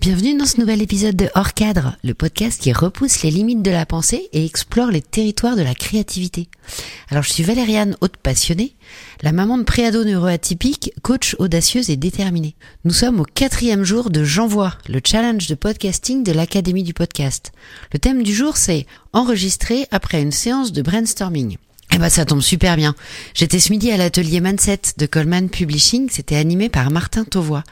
Bienvenue 0.00 0.34
dans 0.34 0.46
ce 0.46 0.58
nouvel 0.58 0.80
épisode 0.80 1.14
de 1.14 1.28
Hors 1.34 1.52
Cadre, 1.52 1.94
le 2.02 2.14
podcast 2.14 2.58
qui 2.58 2.72
repousse 2.72 3.22
les 3.22 3.30
limites 3.30 3.60
de 3.60 3.70
la 3.70 3.84
pensée 3.84 4.30
et 4.32 4.46
explore 4.46 4.90
les 4.90 5.02
territoires 5.02 5.56
de 5.56 5.62
la 5.62 5.74
créativité. 5.74 6.48
Alors 7.10 7.22
je 7.22 7.30
suis 7.30 7.42
Valériane, 7.42 7.98
haute 8.00 8.16
passionnée, 8.16 8.76
la 9.20 9.32
maman 9.32 9.58
de 9.58 9.62
préado 9.62 10.02
neuroatypique, 10.02 10.94
coach 11.02 11.36
audacieuse 11.38 11.90
et 11.90 11.98
déterminée. 11.98 12.54
Nous 12.86 12.94
sommes 12.94 13.20
au 13.20 13.24
quatrième 13.24 13.84
jour 13.84 14.08
de 14.08 14.24
J'envoie, 14.24 14.72
le 14.88 15.02
challenge 15.04 15.48
de 15.48 15.54
podcasting 15.54 16.24
de 16.24 16.32
l'Académie 16.32 16.82
du 16.82 16.94
podcast. 16.94 17.52
Le 17.92 17.98
thème 17.98 18.22
du 18.22 18.32
jour 18.32 18.56
c'est 18.56 18.86
enregistrer 19.12 19.86
après 19.90 20.22
une 20.22 20.32
séance 20.32 20.72
de 20.72 20.80
brainstorming. 20.80 21.58
Eh 21.92 21.98
ben 21.98 22.08
ça 22.08 22.24
tombe 22.24 22.40
super 22.40 22.76
bien. 22.76 22.94
J'étais 23.34 23.58
ce 23.58 23.72
midi 23.72 23.90
à 23.90 23.96
l'atelier 23.96 24.40
Mindset 24.40 24.80
de 24.96 25.06
Coleman 25.06 25.48
Publishing, 25.48 26.08
c'était 26.08 26.36
animé 26.36 26.68
par 26.68 26.90
Martin 26.90 27.24
Tauvois. 27.24 27.64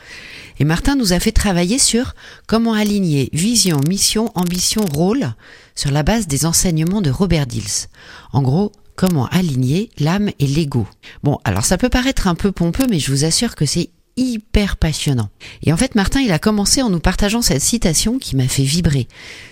Et 0.59 0.65
Martin 0.65 0.97
nous 0.97 1.13
a 1.13 1.21
fait 1.21 1.31
travailler 1.31 1.79
sur 1.79 2.15
comment 2.47 2.73
aligner 2.73 3.29
vision, 3.33 3.81
mission, 3.89 4.33
ambition, 4.35 4.85
rôle 4.93 5.35
sur 5.77 5.93
la 5.93 6.03
base 6.03 6.27
des 6.27 6.47
enseignements 6.47 7.01
de 7.01 7.11
Robert 7.11 7.47
Dills. 7.47 7.87
En 8.33 8.43
gros, 8.43 8.73
comment 8.97 9.27
aligner 9.27 9.91
l'âme 9.99 10.31
et 10.41 10.47
l'ego. 10.49 10.89
Bon, 11.23 11.39
alors 11.45 11.65
ça 11.65 11.79
peut 11.79 11.89
paraître 11.89 12.27
un 12.27 12.35
peu 12.35 12.51
pompeux, 12.51 12.87
mais 12.91 12.99
je 12.99 13.13
vous 13.13 13.25
assure 13.25 13.55
que 13.55 13.67
c'est 13.67 13.91
hyper 14.19 14.77
passionnant. 14.77 15.31
Et 15.63 15.73
en 15.73 15.77
fait, 15.77 15.95
Martin, 15.95 16.21
il 16.21 16.33
a 16.33 16.39
commencé 16.39 16.83
en 16.83 16.91
nous 16.91 17.01
partageant 17.01 17.41
cette 17.41 17.63
citation 17.63 18.19
qui 18.19 18.37
m'a 18.37 18.49
fait 18.49 18.65
vibrer. 18.65 19.07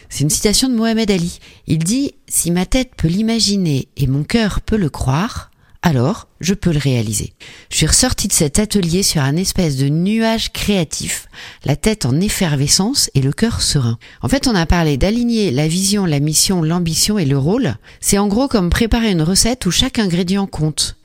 C'est 0.09 0.25
une 0.25 0.31
citation 0.31 0.69
de 0.69 0.75
Mohamed 0.75 1.11
Ali. 1.11 1.39
Il 1.67 1.79
dit, 1.79 2.15
si 2.29 2.51
ma 2.51 2.67
tête 2.67 2.93
peut 2.97 3.09
l'imaginer 3.09 3.89
et 3.97 4.07
mon 4.07 4.25
cœur 4.25 4.61
peut 4.61 4.77
le 4.77 4.91
croire, 4.91 5.51
alors 5.83 6.27
je 6.41 6.53
peux 6.53 6.73
le 6.73 6.81
réaliser. 6.81 7.33
Je 7.71 7.77
suis 7.77 7.87
ressortie 7.87 8.27
de 8.27 8.33
cet 8.33 8.59
atelier 8.59 9.05
sur 9.05 9.23
un 9.23 9.37
espèce 9.37 9.77
de 9.77 9.89
nuage 9.89 10.53
créatif, 10.53 11.29
la 11.65 11.77
tête 11.77 12.07
en 12.07 12.21
effervescence 12.21 13.09
et 13.15 13.21
le 13.21 13.33
cœur 13.33 13.63
serein. 13.63 13.99
En 14.21 14.29
fait, 14.29 14.49
on 14.49 14.55
a 14.57 14.67
parlé 14.67 14.97
d'aligner 14.97 15.53
la 15.53 15.69
vision, 15.69 16.05
la 16.05 16.19
mission, 16.19 16.61
l'ambition 16.61 17.19
et 17.19 17.25
le 17.25 17.39
rôle. 17.39 17.77
C'est 18.01 18.19
en 18.19 18.27
gros 18.27 18.49
comme 18.49 18.69
préparer 18.69 19.13
une 19.13 19.23
recette 19.23 19.65
où 19.67 19.71
chaque 19.71 20.01
ingrédient 20.01 20.49
compte 20.49 20.97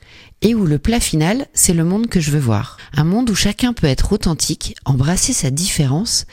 et 0.42 0.54
où 0.54 0.66
le 0.66 0.78
plat 0.78 1.00
final, 1.00 1.46
c'est 1.54 1.72
le 1.72 1.84
monde 1.84 2.08
que 2.08 2.20
je 2.20 2.30
veux 2.30 2.40
voir. 2.40 2.76
Un 2.94 3.04
monde 3.04 3.30
où 3.30 3.34
chacun 3.34 3.72
peut 3.72 3.86
être 3.86 4.12
authentique, 4.12 4.74
embrasser 4.84 5.32
sa 5.32 5.50
différence 5.50 6.26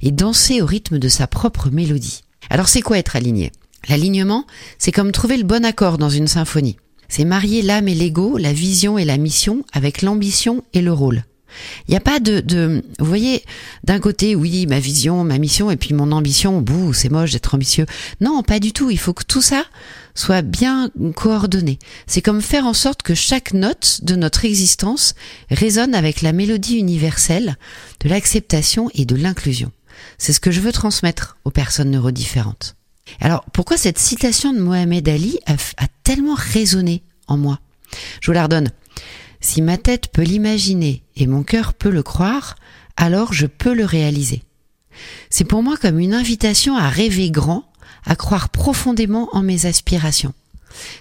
et 0.00 0.12
danser 0.12 0.62
au 0.62 0.66
rythme 0.66 0.98
de 0.98 1.08
sa 1.08 1.26
propre 1.26 1.70
mélodie. 1.70 2.22
Alors 2.48 2.68
c'est 2.68 2.82
quoi 2.82 2.98
être 2.98 3.16
aligné? 3.16 3.52
L'alignement, 3.88 4.46
c'est 4.78 4.92
comme 4.92 5.12
trouver 5.12 5.36
le 5.36 5.44
bon 5.44 5.64
accord 5.64 5.98
dans 5.98 6.10
une 6.10 6.28
symphonie. 6.28 6.76
C'est 7.08 7.24
marier 7.24 7.62
l'âme 7.62 7.88
et 7.88 7.94
l'ego, 7.94 8.36
la 8.38 8.52
vision 8.52 8.98
et 8.98 9.04
la 9.04 9.16
mission 9.16 9.64
avec 9.72 10.02
l'ambition 10.02 10.64
et 10.72 10.82
le 10.82 10.92
rôle. 10.92 11.24
Il 11.88 11.92
n'y 11.92 11.96
a 11.96 12.00
pas 12.00 12.20
de, 12.20 12.40
de 12.40 12.84
vous 12.98 13.06
voyez, 13.06 13.44
d'un 13.84 14.00
côté, 14.00 14.34
oui, 14.34 14.66
ma 14.66 14.80
vision, 14.80 15.24
ma 15.24 15.38
mission, 15.38 15.70
et 15.70 15.76
puis 15.76 15.94
mon 15.94 16.12
ambition, 16.12 16.60
bouh, 16.60 16.92
c'est 16.92 17.08
moche 17.08 17.32
d'être 17.32 17.54
ambitieux. 17.54 17.86
Non, 18.20 18.42
pas 18.42 18.60
du 18.60 18.72
tout. 18.72 18.90
Il 18.90 18.98
faut 18.98 19.12
que 19.12 19.24
tout 19.24 19.42
ça 19.42 19.64
soit 20.14 20.42
bien 20.42 20.90
coordonné. 21.14 21.78
C'est 22.06 22.22
comme 22.22 22.40
faire 22.40 22.66
en 22.66 22.74
sorte 22.74 23.02
que 23.02 23.14
chaque 23.14 23.52
note 23.52 24.00
de 24.02 24.16
notre 24.16 24.44
existence 24.44 25.14
résonne 25.50 25.94
avec 25.94 26.22
la 26.22 26.32
mélodie 26.32 26.78
universelle 26.78 27.56
de 28.00 28.08
l'acceptation 28.08 28.90
et 28.94 29.04
de 29.04 29.14
l'inclusion. 29.14 29.72
C'est 30.18 30.32
ce 30.32 30.40
que 30.40 30.50
je 30.50 30.60
veux 30.60 30.72
transmettre 30.72 31.36
aux 31.44 31.50
personnes 31.50 31.90
neurodifférentes. 31.90 32.76
Alors, 33.20 33.44
pourquoi 33.52 33.76
cette 33.76 33.98
citation 33.98 34.52
de 34.52 34.58
Mohamed 34.58 35.08
Ali 35.08 35.38
a, 35.46 35.52
a 35.52 35.86
tellement 36.02 36.34
résonné 36.34 37.02
en 37.28 37.36
moi? 37.36 37.60
Je 38.20 38.26
vous 38.26 38.34
la 38.34 38.44
redonne. 38.44 38.70
Si 39.46 39.62
ma 39.62 39.78
tête 39.78 40.08
peut 40.08 40.24
l'imaginer 40.24 41.04
et 41.14 41.28
mon 41.28 41.44
cœur 41.44 41.72
peut 41.72 41.88
le 41.88 42.02
croire, 42.02 42.56
alors 42.96 43.32
je 43.32 43.46
peux 43.46 43.74
le 43.74 43.84
réaliser. 43.84 44.42
C'est 45.30 45.44
pour 45.44 45.62
moi 45.62 45.76
comme 45.76 46.00
une 46.00 46.14
invitation 46.14 46.76
à 46.76 46.88
rêver 46.88 47.30
grand, 47.30 47.62
à 48.04 48.16
croire 48.16 48.48
profondément 48.48 49.28
en 49.30 49.42
mes 49.42 49.66
aspirations. 49.66 50.34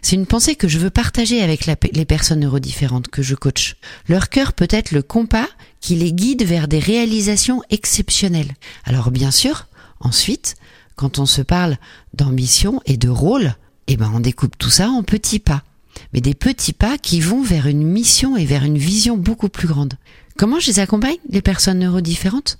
C'est 0.03 0.15
une 0.15 0.27
pensée 0.27 0.55
que 0.55 0.67
je 0.67 0.77
veux 0.77 0.91
partager 0.91 1.41
avec 1.41 1.65
les 1.65 2.05
personnes 2.05 2.41
neurodifférentes 2.41 3.07
que 3.07 3.23
je 3.23 3.33
coach. 3.33 3.77
Leur 4.07 4.29
cœur 4.29 4.53
peut 4.53 4.67
être 4.69 4.91
le 4.91 5.01
compas 5.01 5.47
qui 5.81 5.95
les 5.95 6.13
guide 6.13 6.43
vers 6.43 6.67
des 6.67 6.77
réalisations 6.77 7.63
exceptionnelles. 7.71 8.53
Alors 8.83 9.09
bien 9.09 9.31
sûr, 9.31 9.65
ensuite, 9.99 10.53
quand 10.95 11.17
on 11.17 11.25
se 11.25 11.41
parle 11.41 11.77
d'ambition 12.13 12.79
et 12.85 12.97
de 12.97 13.09
rôle, 13.09 13.55
eh 13.87 13.97
ben 13.97 14.11
on 14.13 14.19
découpe 14.19 14.55
tout 14.55 14.69
ça 14.69 14.89
en 14.89 15.01
petits 15.01 15.39
pas 15.39 15.63
mais 16.13 16.21
des 16.21 16.33
petits 16.33 16.73
pas 16.73 16.97
qui 16.97 17.19
vont 17.19 17.41
vers 17.41 17.67
une 17.67 17.83
mission 17.83 18.37
et 18.37 18.45
vers 18.45 18.63
une 18.63 18.77
vision 18.77 19.17
beaucoup 19.17 19.49
plus 19.49 19.67
grande. 19.67 19.95
Comment 20.37 20.59
je 20.59 20.67
les 20.67 20.79
accompagne, 20.79 21.17
les 21.29 21.41
personnes 21.41 21.79
neurodifférentes 21.79 22.59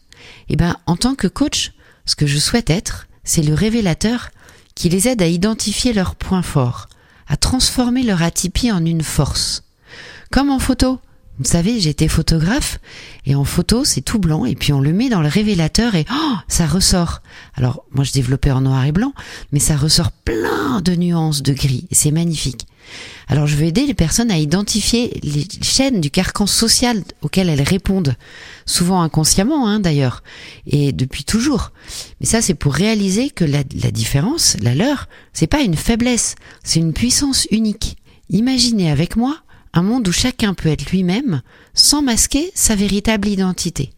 Eh 0.50 0.56
ben, 0.56 0.78
en 0.86 0.96
tant 0.96 1.16
que 1.16 1.28
coach, 1.28 1.74
ce 2.06 2.16
que 2.16 2.28
je 2.28 2.38
souhaite 2.38 2.70
être, 2.70 3.08
c'est 3.24 3.44
le 3.44 3.54
révélateur 3.54 4.30
qui 4.76 4.90
les 4.90 5.08
aide 5.08 5.22
à 5.22 5.28
identifier 5.28 5.94
leurs 5.94 6.16
points 6.16 6.42
forts, 6.42 6.88
à 7.28 7.38
transformer 7.38 8.04
leur 8.04 8.22
atypie 8.22 8.72
en 8.72 8.86
une 8.86 9.04
force. 9.04 9.64
Comme 10.32 10.50
en 10.50 10.60
photo. 10.60 11.00
Vous 11.38 11.46
savez, 11.46 11.82
j'étais 11.82 12.08
photographe 12.08 12.80
et 13.26 13.36
en 13.36 13.44
photo, 13.44 13.84
c'est 13.84 14.00
tout 14.00 14.20
blanc 14.20 14.46
et 14.46 14.56
puis 14.56 14.72
on 14.72 14.80
le 14.80 14.94
met 14.94 15.10
dans 15.10 15.22
le 15.22 15.28
révélateur 15.28 15.96
et 15.96 16.06
oh, 16.10 16.36
ça 16.48 16.66
ressort. 16.66 17.22
Alors, 17.56 17.84
moi 17.92 18.06
je 18.06 18.14
développais 18.14 18.52
en 18.52 18.62
noir 18.62 18.86
et 18.86 18.94
blanc, 18.94 19.14
mais 19.52 19.60
ça 19.60 19.76
ressort 19.76 20.14
plein 20.14 20.80
de 20.80 20.96
nuances 20.96 21.44
de 21.44 21.52
gris. 21.52 21.88
C'est 21.92 22.12
magnifique. 22.12 22.68
Alors 23.28 23.48
je 23.48 23.56
veux 23.56 23.66
aider 23.66 23.86
les 23.86 23.94
personnes 23.94 24.32
à 24.32 24.38
identifier 24.38 25.20
les 25.24 25.48
chaînes 25.62 26.02
du 26.02 26.12
carcan 26.12 26.46
social 26.46 27.04
auxquelles 27.22 27.50
elles 27.50 27.62
répondent, 27.62 28.16
souvent 28.66 29.02
inconsciemment 29.02 29.68
hein, 29.68 29.80
d'ailleurs, 29.80 30.24
et 30.68 30.92
depuis 30.92 31.24
toujours. 31.24 31.72
Mais 32.20 32.26
ça 32.26 32.42
c'est 32.42 32.54
pour 32.54 32.74
réaliser 32.74 33.30
que 33.30 33.46
la, 33.46 33.64
la 33.82 33.92
différence, 33.92 34.58
la 34.62 34.76
leur, 34.76 35.08
c'est 35.34 35.48
pas 35.48 35.62
une 35.62 35.76
faiblesse, 35.76 36.36
c'est 36.64 36.80
une 36.80 36.94
puissance 36.94 37.48
unique. 37.52 37.98
Imaginez 38.30 38.92
avec 38.92 39.16
moi 39.16 39.38
un 39.74 39.82
monde 39.82 40.08
où 40.08 40.12
chacun 40.12 40.54
peut 40.54 40.70
être 40.70 40.90
lui-même 40.92 41.42
sans 41.74 42.02
masquer 42.02 42.52
sa 42.56 42.76
véritable 42.76 43.28
identité, 43.28 43.92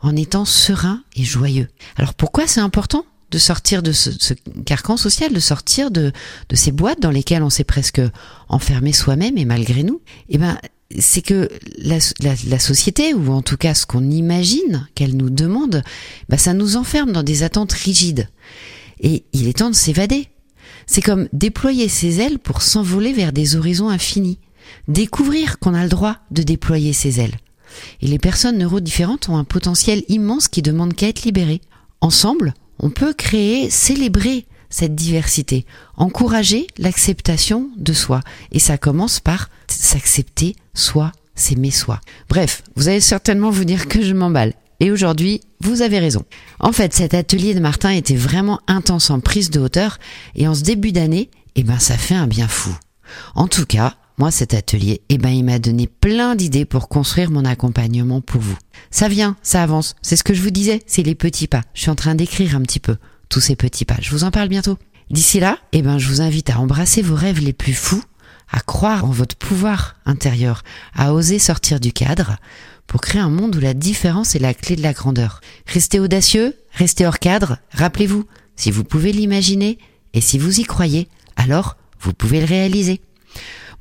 en 0.00 0.14
étant 0.14 0.44
serein 0.44 1.02
et 1.16 1.24
joyeux. 1.24 1.68
Alors 1.96 2.14
pourquoi 2.14 2.46
c'est 2.46 2.60
important? 2.60 3.06
De 3.32 3.38
sortir 3.38 3.82
de 3.82 3.92
ce, 3.92 4.10
carcan 4.64 4.96
social, 4.96 5.32
de 5.32 5.40
sortir 5.40 5.90
de, 5.90 6.12
de 6.48 6.56
ces 6.56 6.70
boîtes 6.70 7.00
dans 7.00 7.10
lesquelles 7.10 7.42
on 7.42 7.50
s'est 7.50 7.64
presque 7.64 8.00
enfermé 8.48 8.92
soi-même 8.92 9.38
et 9.38 9.44
malgré 9.44 9.82
nous, 9.82 10.00
eh 10.28 10.38
ben, 10.38 10.58
c'est 10.98 11.22
que 11.22 11.48
la, 11.78 11.98
la, 12.20 12.58
société, 12.58 13.14
ou 13.14 13.32
en 13.32 13.40
tout 13.40 13.56
cas 13.56 13.74
ce 13.74 13.86
qu'on 13.86 14.10
imagine 14.10 14.86
qu'elle 14.94 15.16
nous 15.16 15.30
demande, 15.30 15.82
ben, 16.28 16.36
ça 16.36 16.52
nous 16.52 16.76
enferme 16.76 17.12
dans 17.12 17.22
des 17.22 17.42
attentes 17.42 17.72
rigides. 17.72 18.28
Et 19.00 19.24
il 19.32 19.48
est 19.48 19.58
temps 19.58 19.70
de 19.70 19.74
s'évader. 19.74 20.28
C'est 20.86 21.00
comme 21.00 21.28
déployer 21.32 21.88
ses 21.88 22.20
ailes 22.20 22.38
pour 22.38 22.60
s'envoler 22.60 23.12
vers 23.12 23.32
des 23.32 23.56
horizons 23.56 23.88
infinis. 23.88 24.38
Découvrir 24.88 25.58
qu'on 25.58 25.74
a 25.74 25.82
le 25.82 25.88
droit 25.88 26.18
de 26.30 26.42
déployer 26.42 26.92
ses 26.92 27.20
ailes. 27.20 27.36
Et 28.02 28.06
les 28.06 28.18
personnes 28.18 28.58
neurodifférentes 28.58 29.30
ont 29.30 29.38
un 29.38 29.44
potentiel 29.44 30.02
immense 30.08 30.48
qui 30.48 30.60
demande 30.60 30.94
qu'à 30.94 31.08
être 31.08 31.22
libérées. 31.22 31.62
Ensemble, 32.02 32.52
on 32.78 32.90
peut 32.90 33.14
créer, 33.14 33.70
célébrer 33.70 34.46
cette 34.70 34.94
diversité, 34.94 35.66
encourager 35.96 36.66
l'acceptation 36.78 37.70
de 37.76 37.92
soi. 37.92 38.20
Et 38.50 38.58
ça 38.58 38.78
commence 38.78 39.20
par 39.20 39.50
s'accepter 39.68 40.56
soi, 40.74 41.12
s'aimer 41.34 41.70
soi. 41.70 42.00
Bref, 42.28 42.62
vous 42.74 42.88
allez 42.88 43.00
certainement 43.00 43.50
vous 43.50 43.64
dire 43.64 43.86
que 43.86 44.02
je 44.02 44.14
m'emballe. 44.14 44.54
Et 44.80 44.90
aujourd'hui, 44.90 45.40
vous 45.60 45.82
avez 45.82 46.00
raison. 46.00 46.24
En 46.58 46.72
fait, 46.72 46.92
cet 46.92 47.14
atelier 47.14 47.54
de 47.54 47.60
Martin 47.60 47.90
était 47.90 48.16
vraiment 48.16 48.60
intense 48.66 49.10
en 49.10 49.20
prise 49.20 49.50
de 49.50 49.60
hauteur 49.60 49.98
et 50.34 50.48
en 50.48 50.54
ce 50.54 50.62
début 50.62 50.90
d'année, 50.90 51.30
eh 51.54 51.62
ben, 51.62 51.78
ça 51.78 51.96
fait 51.96 52.16
un 52.16 52.26
bien 52.26 52.48
fou. 52.48 52.74
En 53.34 53.46
tout 53.46 53.66
cas, 53.66 53.94
moi, 54.22 54.30
cet 54.30 54.54
atelier, 54.54 55.00
eh 55.08 55.18
ben, 55.18 55.30
il 55.30 55.42
m'a 55.42 55.58
donné 55.58 55.88
plein 55.88 56.36
d'idées 56.36 56.64
pour 56.64 56.88
construire 56.88 57.32
mon 57.32 57.44
accompagnement 57.44 58.20
pour 58.20 58.40
vous. 58.40 58.56
Ça 58.92 59.08
vient, 59.08 59.36
ça 59.42 59.64
avance. 59.64 59.96
C'est 60.00 60.14
ce 60.14 60.22
que 60.22 60.32
je 60.32 60.40
vous 60.40 60.52
disais, 60.52 60.80
c'est 60.86 61.02
les 61.02 61.16
petits 61.16 61.48
pas. 61.48 61.62
Je 61.74 61.80
suis 61.80 61.90
en 61.90 61.96
train 61.96 62.14
d'écrire 62.14 62.54
un 62.54 62.60
petit 62.60 62.78
peu 62.78 62.98
tous 63.28 63.40
ces 63.40 63.56
petits 63.56 63.84
pas. 63.84 63.96
Je 64.00 64.12
vous 64.12 64.22
en 64.22 64.30
parle 64.30 64.48
bientôt. 64.48 64.78
D'ici 65.10 65.40
là, 65.40 65.58
eh 65.72 65.82
ben, 65.82 65.98
je 65.98 66.06
vous 66.06 66.20
invite 66.20 66.50
à 66.50 66.60
embrasser 66.60 67.02
vos 67.02 67.16
rêves 67.16 67.40
les 67.40 67.52
plus 67.52 67.72
fous, 67.72 68.04
à 68.48 68.60
croire 68.60 69.04
en 69.06 69.10
votre 69.10 69.34
pouvoir 69.34 69.96
intérieur, 70.06 70.62
à 70.94 71.14
oser 71.14 71.40
sortir 71.40 71.80
du 71.80 71.92
cadre 71.92 72.36
pour 72.86 73.00
créer 73.00 73.20
un 73.20 73.28
monde 73.28 73.56
où 73.56 73.60
la 73.60 73.74
différence 73.74 74.36
est 74.36 74.38
la 74.38 74.54
clé 74.54 74.76
de 74.76 74.82
la 74.82 74.92
grandeur. 74.92 75.40
Restez 75.66 75.98
audacieux, 75.98 76.54
restez 76.70 77.06
hors 77.06 77.18
cadre. 77.18 77.58
Rappelez-vous, 77.72 78.24
si 78.54 78.70
vous 78.70 78.84
pouvez 78.84 79.10
l'imaginer 79.10 79.78
et 80.14 80.20
si 80.20 80.38
vous 80.38 80.60
y 80.60 80.62
croyez, 80.62 81.08
alors 81.34 81.76
vous 81.98 82.12
pouvez 82.12 82.38
le 82.38 82.46
réaliser. 82.46 83.00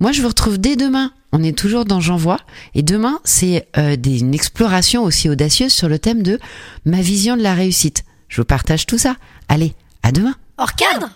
Moi, 0.01 0.12
je 0.12 0.24
vous 0.24 0.30
retrouve 0.30 0.57
dès 0.57 0.75
demain. 0.75 1.12
On 1.31 1.44
est 1.44 1.56
toujours 1.56 1.86
dans 1.86 2.00
J'envoie. 2.00 2.39
Et 2.74 2.81
demain, 2.81 3.19
c'est 3.24 3.68
euh, 3.77 3.95
une 4.03 4.33
exploration 4.33 5.03
aussi 5.03 5.30
audacieuse 5.30 5.71
sur 5.71 5.88
le 5.88 6.00
thème 6.00 6.24
de 6.24 6.39
ma 6.86 7.01
vision 7.01 7.38
de 7.38 7.44
la 7.44 7.53
réussite. 7.53 8.03
Je 8.27 8.42
vous 8.42 8.45
partage 8.45 8.88
tout 8.88 8.98
ça. 8.98 9.15
Allez, 9.48 9.75
à 10.01 10.12
demain. 10.12 10.33
Hors 10.57 10.74
cadre 10.74 11.09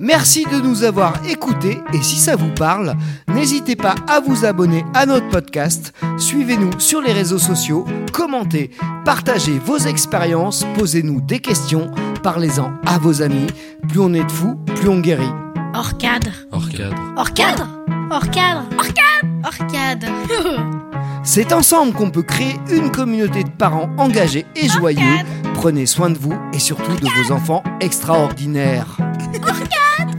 Merci 0.00 0.46
de 0.50 0.60
nous 0.60 0.82
avoir 0.82 1.24
écoutés 1.28 1.78
et 1.92 2.02
si 2.02 2.16
ça 2.16 2.36
vous 2.36 2.52
parle, 2.54 2.96
n'hésitez 3.28 3.76
pas 3.76 3.94
à 4.08 4.18
vous 4.18 4.46
abonner 4.46 4.84
à 4.94 5.06
notre 5.06 5.28
podcast, 5.28 5.94
suivez-nous 6.18 6.80
sur 6.80 7.00
les 7.00 7.12
réseaux 7.12 7.38
sociaux, 7.38 7.86
commentez, 8.12 8.70
partagez 9.04 9.58
vos 9.58 9.78
expériences, 9.78 10.66
posez-nous 10.76 11.20
des 11.20 11.38
questions, 11.38 11.92
parlez-en 12.22 12.72
à 12.84 12.98
vos 12.98 13.22
amis. 13.22 13.46
Plus 13.88 14.00
on 14.00 14.12
est 14.14 14.24
de 14.24 14.32
fous, 14.32 14.56
plus 14.74 14.88
on 14.88 14.98
guérit. 14.98 15.30
Hors 15.74 15.96
cadre 15.98 16.30
Hors 16.52 16.68
cadre. 16.68 16.94
Hors 17.16 17.32
cadre 17.32 17.73
Hors 18.14 18.30
cadre 18.30 18.62
Hors 18.78 18.86
cadre 18.94 19.28
Hors 19.44 19.66
cadre 19.66 20.06
C'est 21.24 21.52
ensemble 21.52 21.92
qu'on 21.94 22.12
peut 22.12 22.22
créer 22.22 22.54
une 22.70 22.92
communauté 22.92 23.42
de 23.42 23.50
parents 23.50 23.90
engagés 23.98 24.46
et 24.54 24.68
joyeux. 24.68 25.18
Prenez 25.54 25.86
soin 25.86 26.10
de 26.10 26.18
vous 26.18 26.34
et 26.52 26.60
surtout 26.60 26.94
de 26.94 27.08
vos 27.08 27.32
enfants 27.32 27.64
extraordinaires. 27.80 28.96
Hors 29.42 29.62
cadre. 29.64 30.14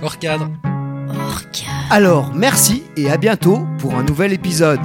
Hors 0.00 0.18
cadre 0.20 0.50
Alors, 1.90 2.30
merci 2.32 2.84
et 2.96 3.10
à 3.10 3.16
bientôt 3.16 3.66
pour 3.78 3.96
un 3.96 4.04
nouvel 4.04 4.32
épisode. 4.32 4.78